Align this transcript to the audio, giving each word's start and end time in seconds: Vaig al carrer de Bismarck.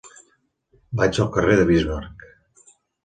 Vaig 1.01 1.19
al 1.25 1.29
carrer 1.37 1.59
de 1.61 1.67
Bismarck. 1.73 2.27